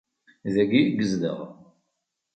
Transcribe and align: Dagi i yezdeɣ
Dagi 0.53 0.81
i 0.83 0.91
yezdeɣ 0.97 1.39